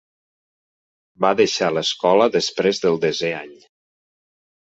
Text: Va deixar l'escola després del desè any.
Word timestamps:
Va 1.25 1.29
deixar 1.41 1.67
l'escola 1.75 2.27
després 2.37 2.83
del 2.87 2.99
desè 3.05 3.31
any. 3.43 3.55